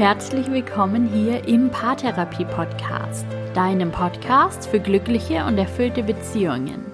[0.00, 6.86] herzlich willkommen hier im Paartherapie Podcast, deinem Podcast für glückliche und erfüllte Beziehungen.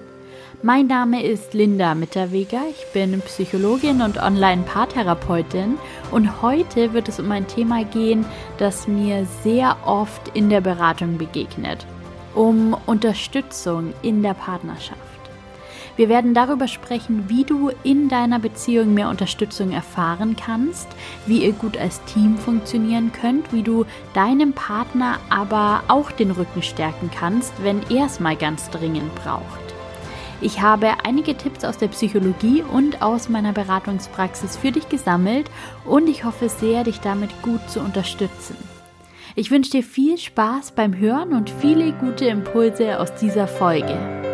[0.61, 5.77] Mein Name ist Linda Mitterweger, ich bin Psychologin und Online-Paartherapeutin
[6.11, 8.25] und heute wird es um ein Thema gehen,
[8.57, 11.85] das mir sehr oft in der Beratung begegnet,
[12.35, 15.06] um Unterstützung in der Partnerschaft.
[15.97, 20.87] Wir werden darüber sprechen, wie du in deiner Beziehung mehr Unterstützung erfahren kannst,
[21.25, 23.83] wie ihr gut als Team funktionieren könnt, wie du
[24.13, 29.67] deinem Partner aber auch den Rücken stärken kannst, wenn er es mal ganz dringend braucht.
[30.39, 35.49] Ich habe einige Tipps aus der Psychologie und aus meiner Beratungspraxis für dich gesammelt
[35.83, 38.55] und ich hoffe sehr, dich damit gut zu unterstützen.
[39.33, 44.26] Ich wünsche dir viel Spaß beim Hören und viele gute Impulse aus dieser Folge.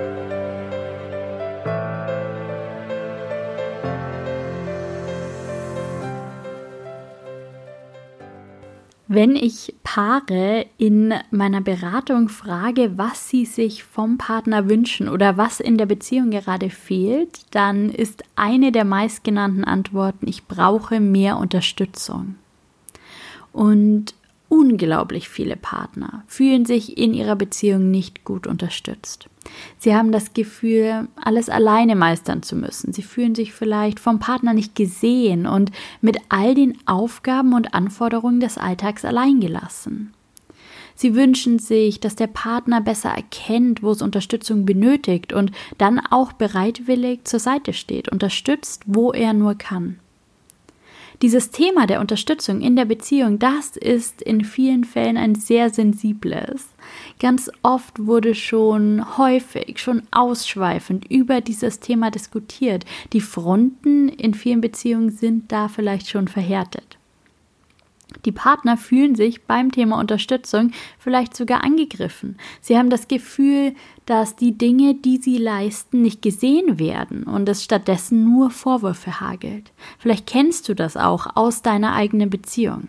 [9.16, 15.60] Wenn ich Paare in meiner Beratung frage, was sie sich vom Partner wünschen oder was
[15.60, 22.38] in der Beziehung gerade fehlt, dann ist eine der meistgenannten Antworten, ich brauche mehr Unterstützung.
[23.52, 24.16] Und
[24.54, 29.28] unglaublich viele Partner fühlen sich in ihrer Beziehung nicht gut unterstützt.
[29.80, 32.94] Sie haben das Gefühl, alles alleine meistern zu müssen.
[32.94, 38.40] Sie fühlen sich vielleicht vom Partner nicht gesehen und mit all den Aufgaben und Anforderungen
[38.40, 40.14] des Alltags alleingelassen.
[40.94, 46.32] Sie wünschen sich, dass der Partner besser erkennt, wo es Unterstützung benötigt und dann auch
[46.32, 49.98] bereitwillig zur Seite steht, unterstützt, wo er nur kann.
[51.22, 56.68] Dieses Thema der Unterstützung in der Beziehung, das ist in vielen Fällen ein sehr sensibles.
[57.20, 62.86] Ganz oft wurde schon häufig, schon ausschweifend über dieses Thema diskutiert.
[63.14, 66.93] Die Fronten in vielen Beziehungen sind da vielleicht schon verhärtet.
[68.26, 72.38] Die Partner fühlen sich beim Thema Unterstützung vielleicht sogar angegriffen.
[72.62, 73.76] Sie haben das Gefühl,
[74.06, 79.72] dass die Dinge, die sie leisten, nicht gesehen werden und es stattdessen nur Vorwürfe hagelt.
[80.00, 82.88] Vielleicht kennst du das auch aus deiner eigenen Beziehung.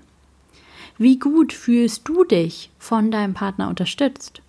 [0.97, 4.44] Wie gut fühlst du dich von deinem Partner unterstützt?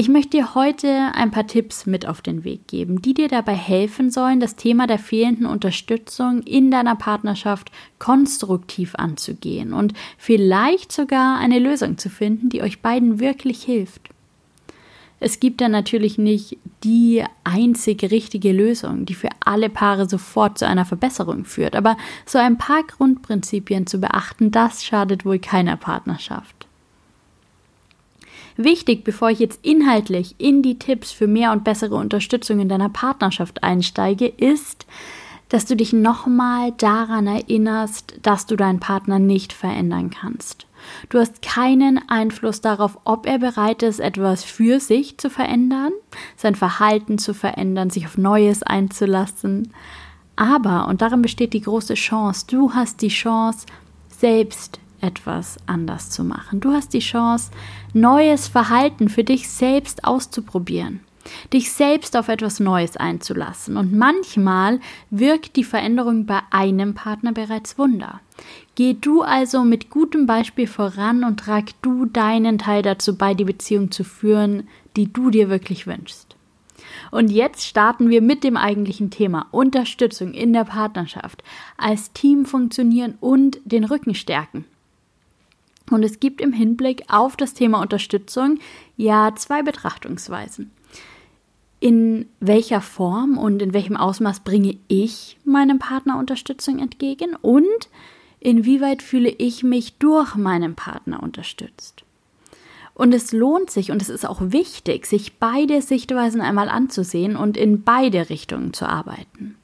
[0.00, 3.54] Ich möchte dir heute ein paar Tipps mit auf den Weg geben, die dir dabei
[3.56, 11.40] helfen sollen, das Thema der fehlenden Unterstützung in deiner Partnerschaft konstruktiv anzugehen und vielleicht sogar
[11.40, 14.10] eine Lösung zu finden, die euch beiden wirklich hilft.
[15.18, 20.68] Es gibt da natürlich nicht die einzige richtige Lösung, die für alle Paare sofort zu
[20.68, 26.57] einer Verbesserung führt, aber so ein paar Grundprinzipien zu beachten, das schadet wohl keiner Partnerschaft.
[28.60, 32.88] Wichtig, bevor ich jetzt inhaltlich in die Tipps für mehr und bessere Unterstützung in deiner
[32.88, 34.84] Partnerschaft einsteige, ist,
[35.48, 40.66] dass du dich nochmal daran erinnerst, dass du deinen Partner nicht verändern kannst.
[41.08, 45.92] Du hast keinen Einfluss darauf, ob er bereit ist, etwas für sich zu verändern,
[46.36, 49.72] sein Verhalten zu verändern, sich auf Neues einzulassen.
[50.34, 53.66] Aber, und darin besteht die große Chance, du hast die Chance,
[54.08, 56.60] selbst etwas anders zu machen.
[56.60, 57.50] Du hast die Chance,
[57.92, 61.00] neues Verhalten für dich selbst auszuprobieren,
[61.52, 63.76] dich selbst auf etwas Neues einzulassen.
[63.76, 68.20] Und manchmal wirkt die Veränderung bei einem Partner bereits Wunder.
[68.74, 73.44] Geh du also mit gutem Beispiel voran und trag du deinen Teil dazu bei, die
[73.44, 76.36] Beziehung zu führen, die du dir wirklich wünschst.
[77.10, 81.42] Und jetzt starten wir mit dem eigentlichen Thema Unterstützung in der Partnerschaft,
[81.76, 84.64] als Team funktionieren und den Rücken stärken.
[85.90, 88.58] Und es gibt im Hinblick auf das Thema Unterstützung
[88.96, 90.70] ja zwei Betrachtungsweisen.
[91.80, 97.88] In welcher Form und in welchem Ausmaß bringe ich meinem Partner Unterstützung entgegen und
[98.40, 102.04] inwieweit fühle ich mich durch meinen Partner unterstützt?
[102.94, 107.56] Und es lohnt sich und es ist auch wichtig, sich beide Sichtweisen einmal anzusehen und
[107.56, 109.57] in beide Richtungen zu arbeiten.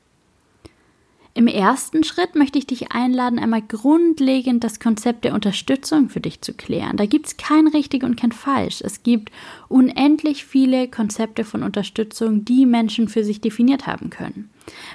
[1.37, 6.41] Im ersten Schritt möchte ich dich einladen, einmal grundlegend das Konzept der Unterstützung für dich
[6.43, 6.97] zu klären.
[6.97, 8.81] Da gibt es kein richtig und kein falsch.
[8.81, 9.33] Es gibt
[9.69, 14.49] unendlich viele Konzepte von Unterstützung, die Menschen für sich definiert haben können.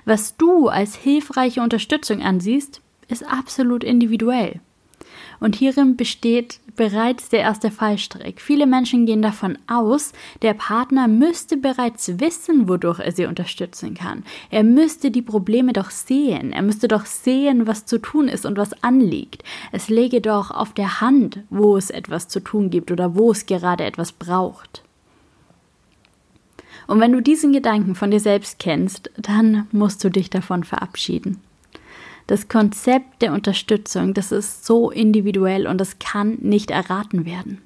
[0.05, 4.61] Was du als hilfreiche Unterstützung ansiehst, ist absolut individuell.
[5.39, 8.39] Und hierin besteht bereits der erste Fallstrick.
[8.39, 14.23] Viele Menschen gehen davon aus, der Partner müsste bereits wissen, wodurch er sie unterstützen kann.
[14.49, 16.53] Er müsste die Probleme doch sehen.
[16.53, 19.43] Er müsste doch sehen, was zu tun ist und was anliegt.
[19.71, 23.45] Es läge doch auf der Hand, wo es etwas zu tun gibt oder wo es
[23.45, 24.83] gerade etwas braucht.
[26.87, 31.41] Und wenn du diesen Gedanken von dir selbst kennst, dann musst du dich davon verabschieden.
[32.29, 37.59] Das Konzept der Unterstützung, das ist so individuell und das kann nicht erraten werden.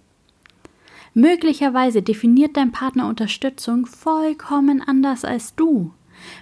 [1.14, 5.92] Möglicherweise definiert dein Partner Unterstützung vollkommen anders als du.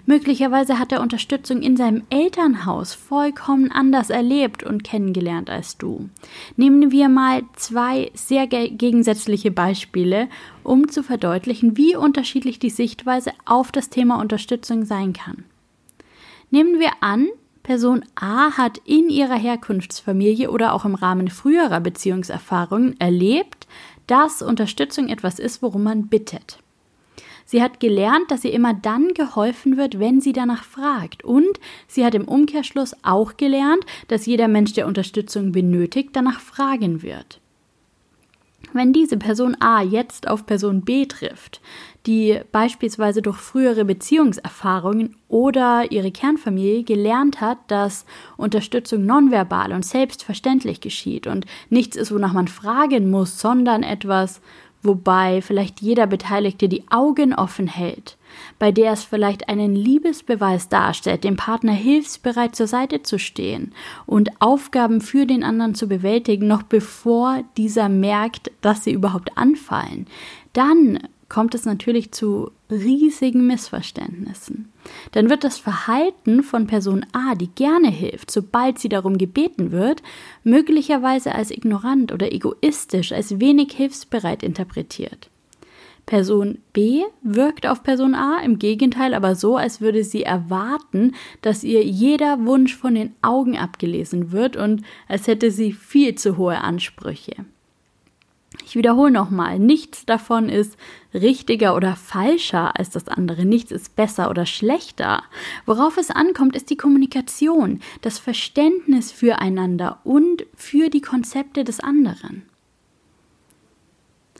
[0.06, 6.07] Möglicherweise hat er Unterstützung in seinem Elternhaus vollkommen anders erlebt und kennengelernt als du.
[6.57, 10.29] Nehmen wir mal zwei sehr gegensätzliche Beispiele,
[10.62, 15.44] um zu verdeutlichen, wie unterschiedlich die Sichtweise auf das Thema Unterstützung sein kann.
[16.51, 17.27] Nehmen wir an,
[17.63, 23.68] Person A hat in ihrer Herkunftsfamilie oder auch im Rahmen früherer Beziehungserfahrungen erlebt,
[24.08, 26.60] dass Unterstützung etwas ist, worum man bittet.
[27.46, 31.25] Sie hat gelernt, dass ihr immer dann geholfen wird, wenn sie danach fragt.
[31.25, 37.02] Und sie hat im Umkehrschluss auch gelernt, dass jeder Mensch, der Unterstützung benötigt, danach fragen
[37.02, 37.40] wird.
[38.73, 41.62] Wenn diese Person A jetzt auf Person B trifft,
[42.06, 48.06] die beispielsweise durch frühere Beziehungserfahrungen oder ihre Kernfamilie gelernt hat, dass
[48.38, 54.41] Unterstützung nonverbal und selbstverständlich geschieht und nichts ist, wonach man fragen muss, sondern etwas,
[54.83, 58.18] wobei vielleicht jeder Beteiligte die Augen offen hält,
[58.60, 63.74] bei der es vielleicht einen Liebesbeweis darstellt, dem Partner hilfsbereit zur Seite zu stehen
[64.06, 70.07] und Aufgaben für den anderen zu bewältigen, noch bevor dieser merkt, dass sie überhaupt anfallen,
[70.54, 71.00] dann
[71.31, 74.69] kommt es natürlich zu riesigen Missverständnissen.
[75.13, 80.04] Dann wird das Verhalten von Person A, die gerne hilft, sobald sie darum gebeten wird,
[80.44, 85.30] möglicherweise als ignorant oder egoistisch, als wenig hilfsbereit interpretiert.
[86.06, 91.63] Person B wirkt auf Person A im Gegenteil aber so, als würde sie erwarten, dass
[91.63, 96.60] ihr jeder Wunsch von den Augen abgelesen wird und als hätte sie viel zu hohe
[96.60, 97.45] Ansprüche.
[98.71, 100.77] Ich wiederhole nochmal, nichts davon ist
[101.13, 105.23] richtiger oder falscher als das andere, nichts ist besser oder schlechter.
[105.65, 112.44] Worauf es ankommt, ist die Kommunikation, das Verständnis füreinander und für die Konzepte des anderen.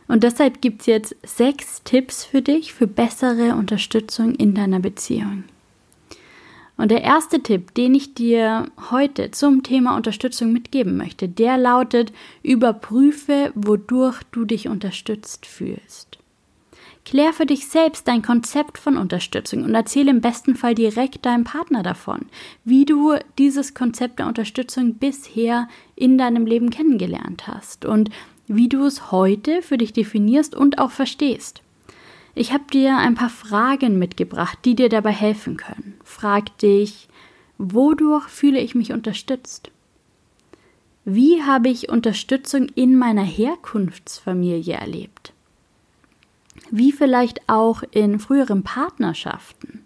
[0.08, 5.44] Und deshalb gibt es jetzt sechs Tipps für dich für bessere Unterstützung in deiner Beziehung.
[6.82, 12.12] Und der erste Tipp, den ich dir heute zum Thema Unterstützung mitgeben möchte, der lautet,
[12.42, 16.18] überprüfe, wodurch du dich unterstützt fühlst.
[17.06, 21.44] Klär für dich selbst dein Konzept von Unterstützung und erzähle im besten Fall direkt deinem
[21.44, 22.26] Partner davon,
[22.66, 28.10] wie du dieses Konzept der Unterstützung bisher in deinem Leben kennengelernt hast und
[28.48, 31.62] wie du es heute für dich definierst und auch verstehst.
[32.34, 36.00] Ich habe dir ein paar Fragen mitgebracht, die dir dabei helfen können.
[36.04, 37.10] Frag dich,
[37.58, 39.72] wodurch fühle ich mich unterstützt?
[41.04, 45.34] Wie habe ich Unterstützung in meiner Herkunftsfamilie erlebt?
[46.70, 49.86] Wie vielleicht auch in früheren Partnerschaften?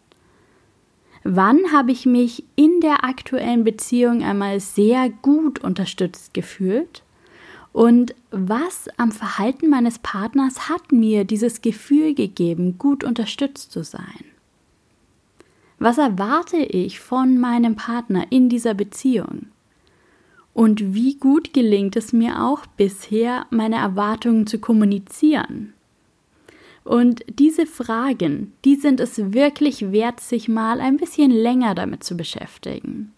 [1.24, 7.02] Wann habe ich mich in der aktuellen Beziehung einmal sehr gut unterstützt gefühlt?
[7.76, 14.24] Und was am Verhalten meines Partners hat mir dieses Gefühl gegeben, gut unterstützt zu sein?
[15.78, 19.48] Was erwarte ich von meinem Partner in dieser Beziehung?
[20.54, 25.74] Und wie gut gelingt es mir auch bisher, meine Erwartungen zu kommunizieren?
[26.86, 32.16] Und diese Fragen, die sind es wirklich wert, sich mal ein bisschen länger damit zu
[32.16, 33.12] beschäftigen.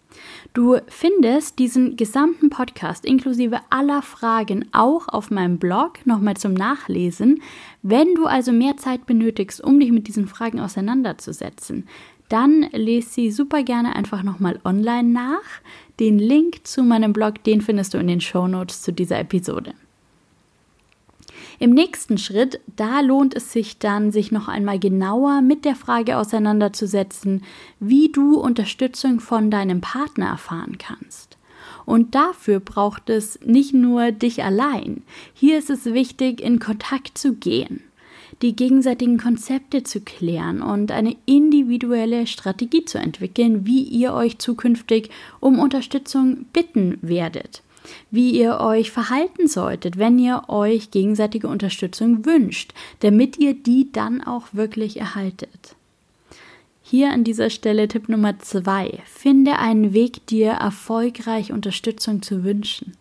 [0.54, 7.42] Du findest diesen gesamten Podcast inklusive aller Fragen auch auf meinem Blog nochmal zum Nachlesen.
[7.82, 11.86] Wenn du also mehr Zeit benötigst, um dich mit diesen Fragen auseinanderzusetzen,
[12.28, 15.62] dann lese sie super gerne einfach nochmal online nach.
[15.98, 19.74] Den Link zu meinem Blog, den findest du in den Show Notes zu dieser Episode.
[21.58, 26.16] Im nächsten Schritt, da lohnt es sich dann, sich noch einmal genauer mit der Frage
[26.16, 27.42] auseinanderzusetzen,
[27.80, 31.36] wie du Unterstützung von deinem Partner erfahren kannst.
[31.84, 35.02] Und dafür braucht es nicht nur dich allein.
[35.32, 37.82] Hier ist es wichtig, in Kontakt zu gehen,
[38.42, 45.10] die gegenseitigen Konzepte zu klären und eine individuelle Strategie zu entwickeln, wie ihr euch zukünftig
[45.40, 47.62] um Unterstützung bitten werdet
[48.10, 54.22] wie ihr euch verhalten solltet, wenn ihr euch gegenseitige Unterstützung wünscht, damit ihr die dann
[54.22, 55.76] auch wirklich erhaltet.
[56.82, 59.00] Hier an dieser Stelle Tipp Nummer zwei.
[59.04, 62.94] Finde einen Weg, dir erfolgreich Unterstützung zu wünschen.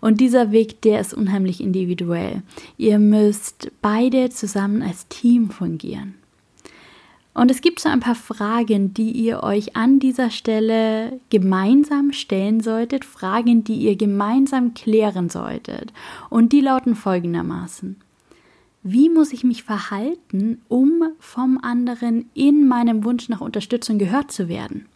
[0.00, 2.42] Und dieser Weg, der ist unheimlich individuell.
[2.76, 6.14] Ihr müsst beide zusammen als Team fungieren.
[7.36, 12.62] Und es gibt so ein paar Fragen, die ihr euch an dieser Stelle gemeinsam stellen
[12.62, 15.92] solltet, Fragen, die ihr gemeinsam klären solltet.
[16.30, 17.96] Und die lauten folgendermaßen.
[18.82, 24.48] Wie muss ich mich verhalten, um vom anderen in meinem Wunsch nach Unterstützung gehört zu
[24.48, 24.86] werden?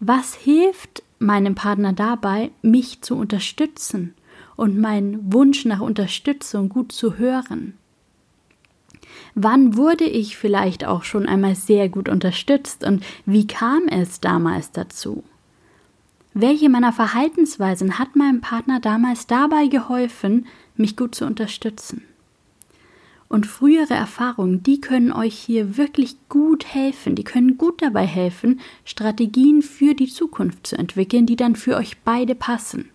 [0.00, 4.14] Was hilft meinem Partner dabei, mich zu unterstützen
[4.56, 7.74] und meinen Wunsch nach Unterstützung gut zu hören?
[9.34, 14.72] Wann wurde ich vielleicht auch schon einmal sehr gut unterstützt und wie kam es damals
[14.72, 15.24] dazu?
[16.34, 20.46] Welche meiner Verhaltensweisen hat meinem Partner damals dabei geholfen,
[20.76, 22.04] mich gut zu unterstützen?
[23.28, 28.60] Und frühere Erfahrungen, die können euch hier wirklich gut helfen, die können gut dabei helfen,
[28.84, 32.90] Strategien für die Zukunft zu entwickeln, die dann für euch beide passen.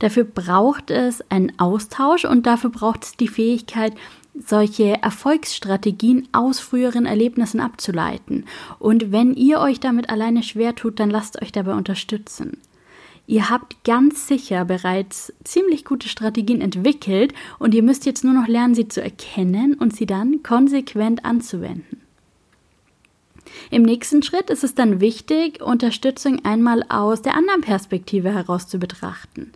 [0.00, 3.94] Dafür braucht es einen Austausch und dafür braucht es die Fähigkeit,
[4.44, 8.44] solche Erfolgsstrategien aus früheren Erlebnissen abzuleiten.
[8.78, 12.58] Und wenn ihr euch damit alleine schwer tut, dann lasst euch dabei unterstützen.
[13.28, 18.46] Ihr habt ganz sicher bereits ziemlich gute Strategien entwickelt und ihr müsst jetzt nur noch
[18.46, 22.02] lernen, sie zu erkennen und sie dann konsequent anzuwenden.
[23.70, 28.78] Im nächsten Schritt ist es dann wichtig, Unterstützung einmal aus der anderen Perspektive heraus zu
[28.78, 29.52] betrachten.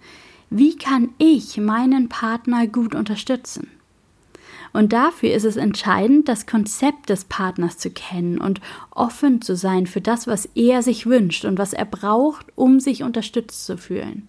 [0.49, 3.69] Wie kann ich meinen Partner gut unterstützen?
[4.73, 8.61] Und dafür ist es entscheidend, das Konzept des Partners zu kennen und
[8.91, 13.03] offen zu sein für das, was er sich wünscht und was er braucht, um sich
[13.03, 14.29] unterstützt zu fühlen.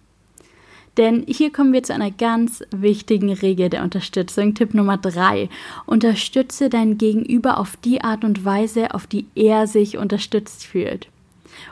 [0.96, 4.54] Denn hier kommen wir zu einer ganz wichtigen Regel der Unterstützung.
[4.54, 5.48] Tipp Nummer drei.
[5.86, 11.08] Unterstütze dein Gegenüber auf die Art und Weise, auf die er sich unterstützt fühlt.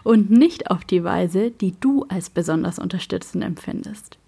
[0.05, 4.20] Und nicht auf die Weise, die du als besonders unterstützend empfindest.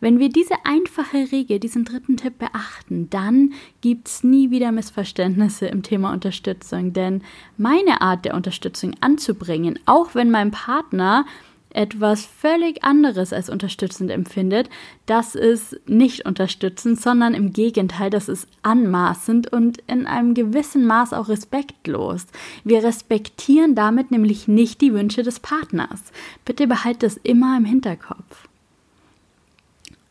[0.00, 5.66] Wenn wir diese einfache Regel, diesen dritten Tipp beachten, dann gibt es nie wieder Missverständnisse
[5.66, 6.92] im Thema Unterstützung.
[6.92, 7.22] Denn
[7.56, 11.24] meine Art der Unterstützung anzubringen, auch wenn mein Partner
[11.70, 14.70] etwas völlig anderes als unterstützend empfindet,
[15.06, 21.12] das ist nicht unterstützend, sondern im Gegenteil, das ist anmaßend und in einem gewissen Maß
[21.12, 22.26] auch respektlos.
[22.64, 26.02] Wir respektieren damit nämlich nicht die Wünsche des Partners.
[26.44, 28.48] Bitte behalte das immer im Hinterkopf.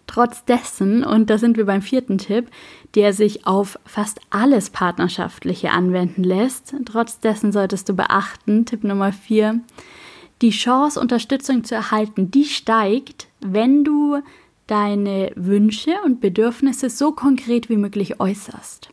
[0.07, 2.47] Trotz dessen, und da sind wir beim vierten Tipp,
[2.95, 9.11] der sich auf fast alles Partnerschaftliche anwenden lässt, trotz dessen solltest du beachten, Tipp Nummer
[9.11, 9.59] vier,
[10.41, 14.19] die Chance, Unterstützung zu erhalten, die steigt, wenn du
[14.67, 18.89] deine Wünsche und Bedürfnisse so konkret wie möglich äußerst.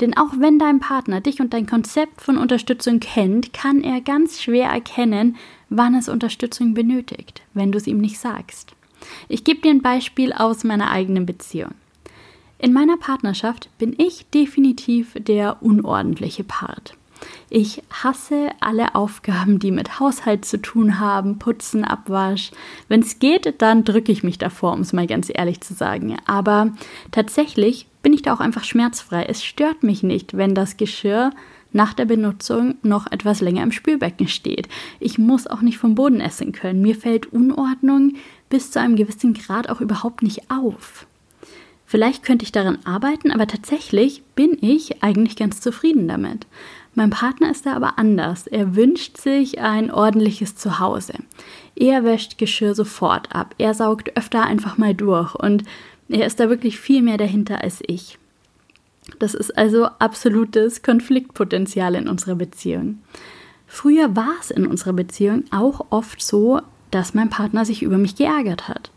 [0.00, 4.40] Denn auch wenn dein Partner dich und dein Konzept von Unterstützung kennt, kann er ganz
[4.40, 5.36] schwer erkennen,
[5.68, 8.74] wann es Unterstützung benötigt, wenn du es ihm nicht sagst.
[9.28, 11.74] Ich gebe dir ein Beispiel aus meiner eigenen Beziehung.
[12.58, 16.94] In meiner Partnerschaft bin ich definitiv der unordentliche Part.
[17.48, 22.50] Ich hasse alle Aufgaben, die mit Haushalt zu tun haben, Putzen, Abwasch.
[22.88, 26.16] Wenn es geht, dann drücke ich mich davor, um es mal ganz ehrlich zu sagen.
[26.26, 26.72] Aber
[27.10, 29.24] tatsächlich bin ich da auch einfach schmerzfrei.
[29.24, 31.32] Es stört mich nicht, wenn das Geschirr
[31.72, 34.68] nach der Benutzung noch etwas länger im Spülbecken steht.
[34.98, 36.82] Ich muss auch nicht vom Boden essen können.
[36.82, 38.14] Mir fällt Unordnung
[38.48, 41.06] bis zu einem gewissen Grad auch überhaupt nicht auf.
[41.86, 46.46] Vielleicht könnte ich daran arbeiten, aber tatsächlich bin ich eigentlich ganz zufrieden damit.
[46.94, 48.46] Mein Partner ist da aber anders.
[48.46, 51.14] Er wünscht sich ein ordentliches Zuhause.
[51.76, 53.54] Er wäscht Geschirr sofort ab.
[53.58, 55.64] Er saugt öfter einfach mal durch und
[56.08, 58.18] er ist da wirklich viel mehr dahinter als ich.
[59.18, 63.00] Das ist also absolutes Konfliktpotenzial in unserer Beziehung.
[63.66, 68.16] Früher war es in unserer Beziehung auch oft so, dass mein Partner sich über mich
[68.16, 68.90] geärgert hat.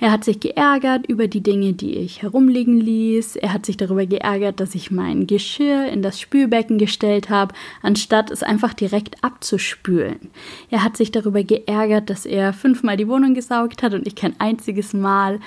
[0.00, 3.34] Er hat sich geärgert über die Dinge, die ich herumliegen ließ.
[3.34, 8.30] Er hat sich darüber geärgert, dass ich mein Geschirr in das Spülbecken gestellt habe, anstatt
[8.30, 10.30] es einfach direkt abzuspülen.
[10.70, 14.38] Er hat sich darüber geärgert, dass er fünfmal die Wohnung gesaugt hat und ich kein
[14.38, 15.40] einziges Mal.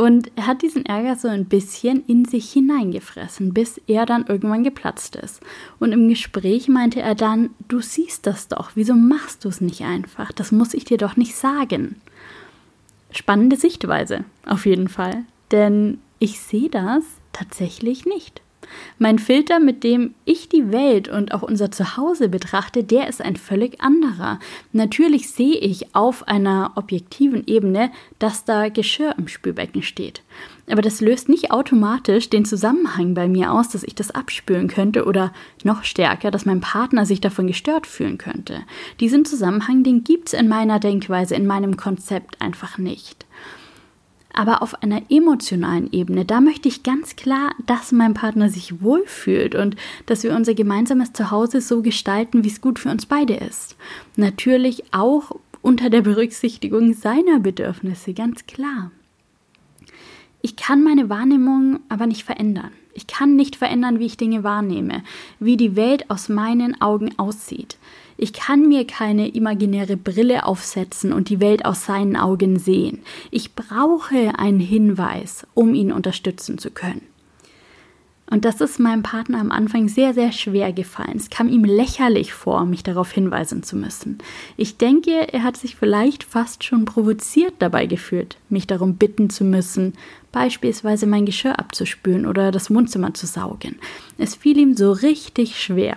[0.00, 4.64] Und er hat diesen Ärger so ein bisschen in sich hineingefressen, bis er dann irgendwann
[4.64, 5.42] geplatzt ist.
[5.78, 9.82] Und im Gespräch meinte er dann, du siehst das doch, wieso machst du es nicht
[9.82, 10.32] einfach?
[10.32, 12.00] Das muss ich dir doch nicht sagen.
[13.10, 15.24] Spannende Sichtweise, auf jeden Fall.
[15.50, 17.04] Denn ich sehe das
[17.34, 18.40] tatsächlich nicht.
[18.98, 23.36] Mein Filter, mit dem ich die Welt und auch unser Zuhause betrachte, der ist ein
[23.36, 24.38] völlig anderer.
[24.72, 30.22] Natürlich sehe ich auf einer objektiven Ebene, dass da Geschirr im Spülbecken steht.
[30.70, 35.04] Aber das löst nicht automatisch den Zusammenhang bei mir aus, dass ich das abspülen könnte
[35.04, 35.32] oder
[35.64, 38.60] noch stärker, dass mein Partner sich davon gestört fühlen könnte.
[39.00, 43.26] Diesen Zusammenhang, den gibt es in meiner Denkweise, in meinem Konzept einfach nicht.
[44.32, 49.54] Aber auf einer emotionalen Ebene, da möchte ich ganz klar, dass mein Partner sich wohlfühlt
[49.54, 53.76] und dass wir unser gemeinsames Zuhause so gestalten, wie es gut für uns beide ist.
[54.16, 55.32] Natürlich auch
[55.62, 58.92] unter der Berücksichtigung seiner Bedürfnisse, ganz klar.
[60.42, 62.70] Ich kann meine Wahrnehmung aber nicht verändern.
[62.94, 65.02] Ich kann nicht verändern, wie ich Dinge wahrnehme,
[65.38, 67.76] wie die Welt aus meinen Augen aussieht.
[68.22, 72.98] Ich kann mir keine imaginäre Brille aufsetzen und die Welt aus seinen Augen sehen.
[73.30, 77.00] Ich brauche einen Hinweis, um ihn unterstützen zu können.
[78.30, 81.16] Und das ist meinem Partner am Anfang sehr, sehr schwer gefallen.
[81.16, 84.18] Es kam ihm lächerlich vor, mich darauf hinweisen zu müssen.
[84.58, 89.44] Ich denke, er hat sich vielleicht fast schon provoziert dabei gefühlt, mich darum bitten zu
[89.44, 89.94] müssen,
[90.30, 93.76] beispielsweise mein Geschirr abzuspülen oder das Wohnzimmer zu saugen.
[94.18, 95.96] Es fiel ihm so richtig schwer.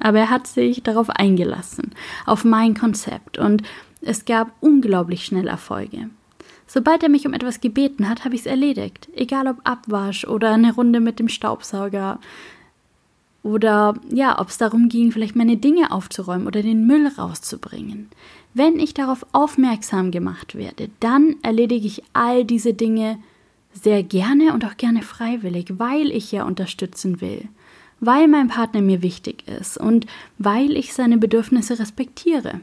[0.00, 1.92] Aber er hat sich darauf eingelassen,
[2.26, 3.62] auf mein Konzept, und
[4.00, 6.10] es gab unglaublich schnell Erfolge.
[6.66, 9.08] Sobald er mich um etwas gebeten hat, habe ich es erledigt.
[9.14, 12.18] Egal ob Abwasch oder eine Runde mit dem Staubsauger.
[13.42, 18.08] Oder ja, ob es darum ging, vielleicht meine Dinge aufzuräumen oder den Müll rauszubringen.
[18.54, 23.18] Wenn ich darauf aufmerksam gemacht werde, dann erledige ich all diese Dinge
[23.72, 27.48] sehr gerne und auch gerne freiwillig, weil ich ja unterstützen will,
[28.06, 30.06] weil mein Partner mir wichtig ist und
[30.38, 32.60] weil ich seine Bedürfnisse respektiere.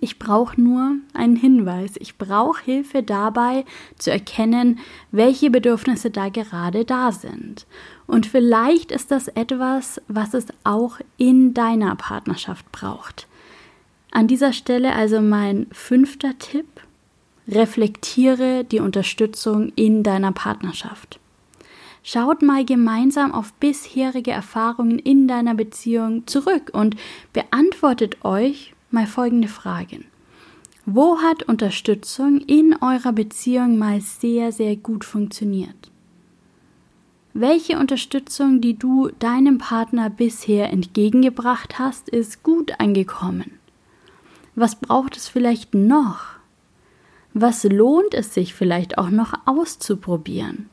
[0.00, 1.94] Ich brauche nur einen Hinweis.
[1.98, 3.64] Ich brauche Hilfe dabei
[3.96, 4.78] zu erkennen,
[5.10, 7.66] welche Bedürfnisse da gerade da sind.
[8.06, 13.26] Und vielleicht ist das etwas, was es auch in deiner Partnerschaft braucht.
[14.10, 16.66] An dieser Stelle also mein fünfter Tipp.
[17.46, 21.18] Reflektiere die Unterstützung in deiner Partnerschaft.
[22.02, 26.96] Schaut mal gemeinsam auf bisherige Erfahrungen in deiner Beziehung zurück und
[27.32, 30.06] beantwortet euch, mal folgende Fragen.
[30.86, 35.90] Wo hat Unterstützung in eurer Beziehung mal sehr, sehr gut funktioniert?
[37.34, 43.58] Welche Unterstützung, die du deinem Partner bisher entgegengebracht hast, ist gut angekommen?
[44.54, 46.20] Was braucht es vielleicht noch?
[47.34, 50.70] Was lohnt es sich vielleicht auch noch auszuprobieren?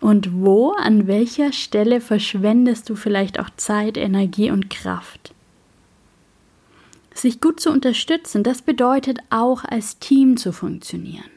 [0.00, 5.34] Und wo, an welcher Stelle verschwendest du vielleicht auch Zeit, Energie und Kraft?
[7.14, 11.30] Sich gut zu unterstützen, das bedeutet auch als Team zu funktionieren.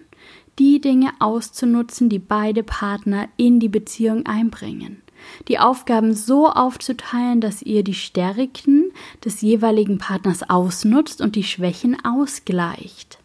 [0.60, 5.02] Die Dinge auszunutzen, die beide Partner in die Beziehung einbringen.
[5.48, 8.91] Die Aufgaben so aufzuteilen, dass ihr die Stärken
[9.24, 13.19] des jeweiligen Partners ausnutzt und die Schwächen ausgleicht.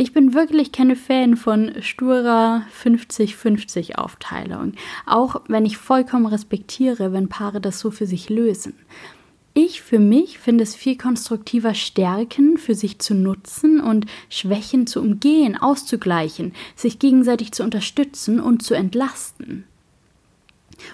[0.00, 4.74] Ich bin wirklich keine Fan von sturer 50-50 Aufteilung,
[5.06, 8.74] auch wenn ich vollkommen respektiere, wenn Paare das so für sich lösen.
[9.54, 15.00] Ich für mich finde es viel konstruktiver, Stärken für sich zu nutzen und Schwächen zu
[15.00, 19.64] umgehen, auszugleichen, sich gegenseitig zu unterstützen und zu entlasten.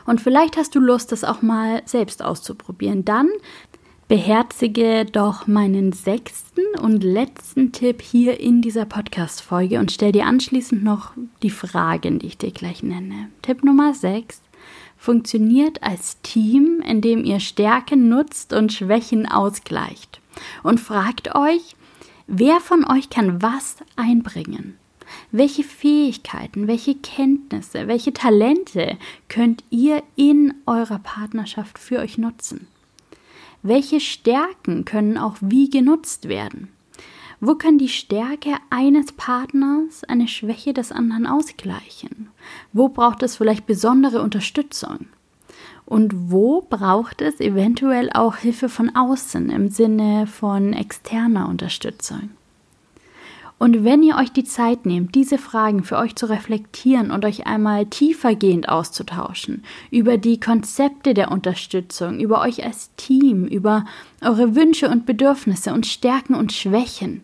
[0.06, 3.04] Und vielleicht hast du Lust, das auch mal selbst auszuprobieren.
[3.04, 3.28] Dann
[4.08, 5.92] beherzige doch meinen
[6.54, 11.12] sechsten und letzten Tipp hier in dieser Podcast-Folge und stell dir anschließend noch
[11.42, 13.30] die Fragen, die ich dir gleich nenne.
[13.42, 14.40] Tipp Nummer sechs
[14.96, 20.20] funktioniert als Team, in dem ihr Stärken nutzt und Schwächen ausgleicht.
[20.62, 21.76] Und fragt euch,
[22.26, 24.78] wer von euch kann was einbringen?
[25.30, 28.96] Welche Fähigkeiten, welche Kenntnisse, welche Talente
[29.28, 32.66] könnt ihr in eurer Partnerschaft für euch nutzen?
[33.66, 36.68] Welche Stärken können auch wie genutzt werden?
[37.40, 42.28] Wo kann die Stärke eines Partners eine Schwäche des anderen ausgleichen?
[42.74, 45.06] Wo braucht es vielleicht besondere Unterstützung?
[45.86, 52.28] Und wo braucht es eventuell auch Hilfe von außen im Sinne von externer Unterstützung?
[53.58, 57.46] Und wenn ihr euch die Zeit nehmt, diese Fragen für euch zu reflektieren und euch
[57.46, 63.84] einmal tiefergehend auszutauschen über die Konzepte der Unterstützung, über euch als Team, über
[64.20, 67.22] eure Wünsche und Bedürfnisse und Stärken und Schwächen,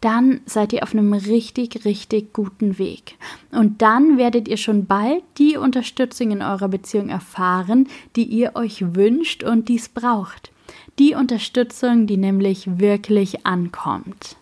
[0.00, 3.16] dann seid ihr auf einem richtig, richtig guten Weg.
[3.50, 8.94] Und dann werdet ihr schon bald die Unterstützung in eurer Beziehung erfahren, die ihr euch
[8.94, 10.52] wünscht und dies braucht.
[10.98, 14.36] Die Unterstützung, die nämlich wirklich ankommt.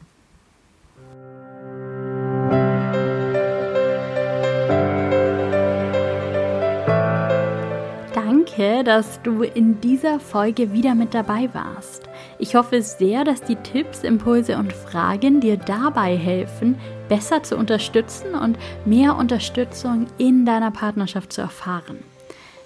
[8.86, 12.04] Dass du in dieser Folge wieder mit dabei warst.
[12.38, 16.76] Ich hoffe sehr, dass die Tipps, Impulse und Fragen dir dabei helfen,
[17.08, 21.98] besser zu unterstützen und mehr Unterstützung in deiner Partnerschaft zu erfahren.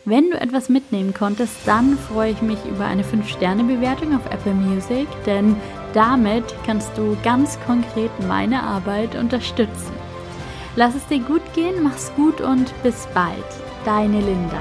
[0.05, 5.07] Wenn du etwas mitnehmen konntest, dann freue ich mich über eine 5-Sterne-Bewertung auf Apple Music,
[5.25, 5.57] denn
[5.95, 9.95] damit kannst du ganz konkret meine Arbeit unterstützen.
[10.77, 13.37] Lass es dir gut gehen, mach's gut und bis bald.
[13.85, 14.61] Deine Linda.